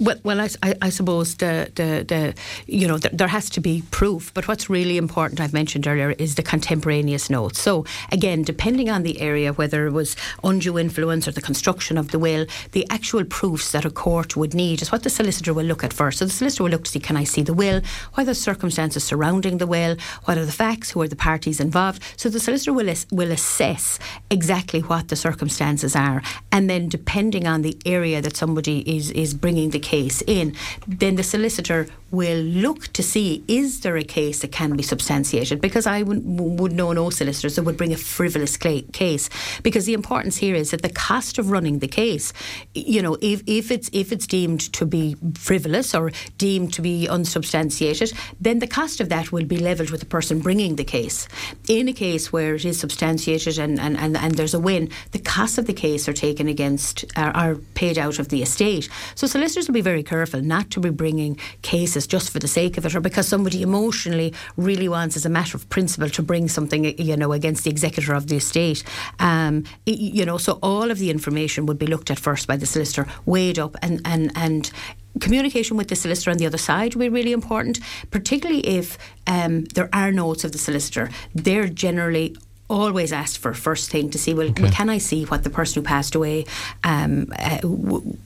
Well, 0.00 0.16
well 0.22 0.40
I, 0.40 0.48
I, 0.62 0.74
I, 0.82 0.90
suppose 0.90 1.36
the, 1.36 1.70
the, 1.74 2.04
the 2.06 2.34
you 2.66 2.86
know 2.86 2.98
the, 2.98 3.10
there 3.10 3.28
has 3.28 3.50
to 3.50 3.60
be 3.60 3.82
proof, 3.90 4.32
but 4.34 4.48
what's 4.48 4.68
really 4.70 4.96
important, 4.96 5.40
I've 5.40 5.52
mentioned 5.52 5.86
earlier, 5.86 6.10
is 6.12 6.34
the 6.34 6.42
contemporaneous 6.42 7.30
notes. 7.30 7.60
So 7.60 7.84
again, 8.12 8.42
depending 8.42 8.90
on 8.90 9.02
the 9.02 9.20
area, 9.20 9.52
whether 9.52 9.86
it 9.86 9.92
was 9.92 10.16
undue 10.44 10.78
influence 10.78 11.28
or 11.28 11.32
the 11.32 11.40
construction 11.40 11.98
of 11.98 12.10
the 12.10 12.18
will, 12.18 12.46
the 12.72 12.86
actual 12.90 13.24
proofs 13.24 13.72
that 13.72 13.84
a 13.84 13.90
court 13.90 14.36
would 14.36 14.54
need 14.54 14.82
is 14.82 14.92
what 14.92 15.02
the 15.02 15.10
solicitor 15.10 15.52
will 15.54 15.64
look 15.64 15.84
at 15.84 15.92
first. 15.92 16.18
So 16.18 16.24
the 16.24 16.30
solicitor 16.30 16.64
will 16.64 16.70
look 16.70 16.84
to 16.84 16.90
see 16.90 17.00
can 17.00 17.16
I 17.16 17.24
see 17.24 17.42
the 17.42 17.54
will, 17.54 17.80
what 18.14 18.22
are 18.22 18.26
the 18.26 18.34
circumstances 18.34 19.04
surrounding 19.04 19.58
the 19.58 19.66
will, 19.66 19.96
what 20.24 20.38
are 20.38 20.44
the 20.44 20.52
facts, 20.52 20.90
who 20.90 21.00
are 21.02 21.08
the 21.08 21.16
parties 21.16 21.60
involved. 21.60 22.02
So 22.16 22.28
the 22.28 22.40
solicitor 22.40 22.72
will 22.72 22.92
will 23.10 23.32
assess 23.32 23.98
exactly 24.30 24.80
what 24.80 25.08
the 25.08 25.16
circumstances 25.16 25.96
are, 25.96 26.22
and 26.52 26.68
then 26.70 26.88
depending 26.88 27.46
on 27.46 27.62
the 27.62 27.76
area 27.84 28.20
that 28.22 28.36
somebody 28.36 28.78
is 28.96 29.10
is 29.10 29.34
bringing 29.34 29.65
bringing 29.66 29.70
the 29.70 29.78
case 29.78 30.22
in, 30.26 30.54
then 30.86 31.16
the 31.16 31.22
solicitor 31.22 31.86
will 32.10 32.40
look 32.40 32.92
to 32.92 33.02
see 33.02 33.42
is 33.48 33.80
there 33.80 33.96
a 33.96 34.04
case 34.04 34.40
that 34.40 34.52
can 34.52 34.76
be 34.76 34.82
substantiated? 34.82 35.60
Because 35.60 35.86
I 35.86 36.02
would, 36.02 36.22
would 36.24 36.72
know 36.72 36.92
no 36.92 37.10
solicitors 37.10 37.56
that 37.56 37.64
would 37.64 37.76
bring 37.76 37.92
a 37.92 37.96
frivolous 37.96 38.56
case. 38.56 39.28
Because 39.62 39.86
the 39.86 39.94
importance 39.94 40.36
here 40.36 40.54
is 40.54 40.70
that 40.70 40.82
the 40.82 40.88
cost 40.88 41.38
of 41.38 41.50
running 41.50 41.80
the 41.80 41.88
case 41.88 42.32
you 42.74 43.02
know 43.02 43.16
if, 43.20 43.42
if 43.46 43.70
it's 43.70 43.88
if 43.92 44.12
it's 44.12 44.26
deemed 44.26 44.60
to 44.72 44.84
be 44.84 45.16
frivolous 45.34 45.94
or 45.94 46.10
deemed 46.38 46.72
to 46.72 46.82
be 46.82 47.08
unsubstantiated 47.08 48.12
then 48.40 48.58
the 48.58 48.66
cost 48.66 49.00
of 49.00 49.08
that 49.08 49.32
will 49.32 49.44
be 49.44 49.58
levelled 49.58 49.90
with 49.90 50.00
the 50.00 50.06
person 50.06 50.40
bringing 50.40 50.76
the 50.76 50.84
case. 50.84 51.28
In 51.68 51.88
a 51.88 51.92
case 51.92 52.32
where 52.32 52.54
it 52.54 52.64
is 52.64 52.78
substantiated 52.78 53.58
and, 53.58 53.80
and, 53.80 53.96
and, 53.96 54.16
and 54.16 54.34
there's 54.34 54.54
a 54.54 54.60
win 54.60 54.90
the 55.12 55.18
costs 55.18 55.58
of 55.58 55.66
the 55.66 55.72
case 55.72 56.08
are 56.08 56.12
taken 56.12 56.48
against 56.48 57.04
are, 57.16 57.30
are 57.30 57.54
paid 57.74 57.98
out 57.98 58.18
of 58.18 58.28
the 58.28 58.42
estate. 58.42 58.88
So 59.14 59.26
solicitors 59.26 59.68
will 59.68 59.74
be 59.74 59.80
very 59.80 60.02
careful 60.02 60.40
not 60.40 60.70
to 60.72 60.80
be 60.80 60.90
bringing 60.90 61.38
cases 61.62 61.95
just 62.04 62.30
for 62.30 62.40
the 62.40 62.48
sake 62.48 62.76
of 62.76 62.84
it 62.84 62.96
or 62.96 63.00
because 63.00 63.28
somebody 63.28 63.62
emotionally 63.62 64.34
really 64.56 64.88
wants, 64.88 65.16
as 65.16 65.24
a 65.24 65.28
matter 65.28 65.56
of 65.56 65.68
principle, 65.68 66.10
to 66.10 66.22
bring 66.22 66.48
something, 66.48 66.98
you 66.98 67.16
know, 67.16 67.32
against 67.32 67.62
the 67.62 67.70
executor 67.70 68.12
of 68.12 68.26
the 68.26 68.36
estate. 68.36 68.82
Um, 69.20 69.62
you 69.86 70.24
know, 70.24 70.36
so 70.36 70.58
all 70.64 70.90
of 70.90 70.98
the 70.98 71.10
information 71.10 71.66
would 71.66 71.78
be 71.78 71.86
looked 71.86 72.10
at 72.10 72.18
first 72.18 72.48
by 72.48 72.56
the 72.56 72.66
solicitor, 72.66 73.06
weighed 73.24 73.60
up, 73.60 73.76
and 73.82 74.00
and 74.04 74.32
and 74.34 74.72
communication 75.20 75.76
with 75.76 75.88
the 75.88 75.96
solicitor 75.96 76.30
on 76.30 76.38
the 76.38 76.46
other 76.46 76.58
side 76.58 76.94
will 76.94 77.02
be 77.02 77.08
really 77.08 77.32
important, 77.32 77.78
particularly 78.10 78.60
if 78.66 78.98
um, 79.26 79.64
there 79.74 79.88
are 79.92 80.10
notes 80.10 80.44
of 80.44 80.52
the 80.52 80.58
solicitor. 80.58 81.10
They're 81.34 81.68
generally 81.68 82.36
always 82.68 83.12
asked 83.12 83.38
for 83.38 83.54
first 83.54 83.90
thing 83.90 84.10
to 84.10 84.18
see 84.18 84.34
well, 84.34 84.48
okay. 84.48 84.62
well 84.62 84.72
can 84.72 84.90
I 84.90 84.98
see 84.98 85.24
what 85.24 85.44
the 85.44 85.50
person 85.50 85.82
who 85.82 85.86
passed 85.86 86.14
away 86.16 86.46
um, 86.82 87.32
uh, 87.38 87.58
w- 87.58 88.16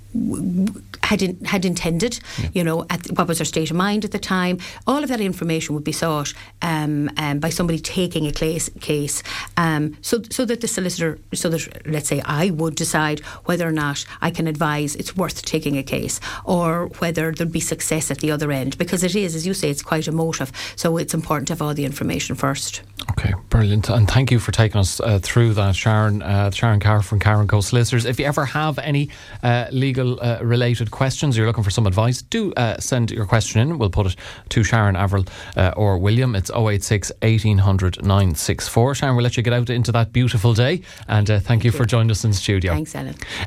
had 1.10 1.22
in, 1.22 1.44
had 1.44 1.64
intended, 1.64 2.20
yeah. 2.38 2.48
you 2.54 2.62
know, 2.62 2.86
at, 2.88 3.04
what 3.16 3.26
was 3.26 3.38
their 3.38 3.44
state 3.44 3.70
of 3.70 3.76
mind 3.76 4.04
at 4.04 4.12
the 4.12 4.18
time. 4.18 4.58
All 4.86 5.02
of 5.02 5.08
that 5.08 5.20
information 5.20 5.74
would 5.74 5.82
be 5.92 5.92
sought 5.92 6.32
um, 6.62 7.10
um, 7.16 7.40
by 7.40 7.50
somebody 7.50 7.80
taking 7.80 8.28
a 8.28 8.32
case, 8.44 8.70
case 8.80 9.16
um, 9.56 9.96
so 10.02 10.22
so 10.30 10.44
that 10.44 10.60
the 10.60 10.68
solicitor, 10.68 11.18
so 11.34 11.48
that 11.48 11.62
let's 11.94 12.08
say 12.08 12.22
I 12.24 12.50
would 12.50 12.76
decide 12.76 13.18
whether 13.48 13.66
or 13.66 13.72
not 13.72 14.04
I 14.22 14.30
can 14.30 14.46
advise 14.46 14.94
it's 15.00 15.16
worth 15.16 15.44
taking 15.44 15.76
a 15.76 15.82
case, 15.82 16.20
or 16.44 16.68
whether 17.00 17.32
there'd 17.32 17.58
be 17.60 17.64
success 17.74 18.10
at 18.10 18.18
the 18.18 18.30
other 18.30 18.52
end, 18.52 18.78
because 18.78 19.02
it 19.02 19.16
is, 19.16 19.34
as 19.34 19.44
you 19.48 19.54
say, 19.54 19.68
it's 19.68 19.82
quite 19.82 20.06
emotive. 20.06 20.52
So 20.76 20.96
it's 20.96 21.14
important 21.20 21.48
to 21.48 21.54
have 21.54 21.62
all 21.62 21.74
the 21.74 21.84
information 21.84 22.36
first. 22.36 22.82
Okay, 23.12 23.32
brilliant. 23.48 23.88
And 23.88 24.06
thank 24.08 24.30
you 24.30 24.38
for 24.38 24.52
taking 24.52 24.78
us 24.78 25.00
uh, 25.00 25.18
through 25.28 25.54
that, 25.54 25.74
Sharon. 25.74 26.22
Uh, 26.22 26.50
Sharon 26.50 26.78
Carr 26.78 27.02
from 27.02 27.18
Carr 27.18 27.44
Co 27.46 27.60
Solicitors. 27.60 28.04
If 28.04 28.20
you 28.20 28.26
ever 28.26 28.44
have 28.44 28.78
any 28.78 29.08
uh, 29.42 29.66
legal 29.72 30.20
uh, 30.20 30.38
related 30.42 30.90
questions, 30.90 30.99
you're 31.36 31.46
looking 31.46 31.64
for 31.64 31.70
some 31.70 31.86
advice, 31.86 32.22
do 32.22 32.52
uh, 32.54 32.78
send 32.78 33.10
your 33.10 33.26
question 33.26 33.60
in. 33.60 33.78
We'll 33.78 33.90
put 33.90 34.06
it 34.06 34.16
to 34.50 34.62
Sharon 34.62 34.96
Averill 34.96 35.24
uh, 35.56 35.72
or 35.76 35.98
William. 35.98 36.34
It's 36.34 36.50
086 36.50 37.10
1800 37.22 38.02
964. 38.02 38.94
Sharon, 38.94 39.16
we'll 39.16 39.22
let 39.22 39.36
you 39.36 39.42
get 39.42 39.52
out 39.52 39.70
into 39.70 39.92
that 39.92 40.12
beautiful 40.12 40.54
day. 40.54 40.82
And 41.08 41.26
thank, 41.26 41.44
thank 41.44 41.64
you, 41.64 41.70
you, 41.70 41.76
for 41.76 41.84
joining 41.84 42.10
us 42.10 42.24
in 42.24 42.32
studio. 42.32 42.72
Thanks, 42.72 42.94
Ellen. 42.94 43.14